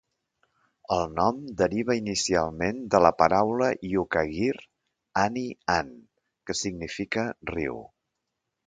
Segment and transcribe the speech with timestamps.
[0.95, 4.51] El nom deriva inicialment de la paraula iukaguir
[5.29, 5.95] "any-an"
[6.49, 7.81] que significa "riu".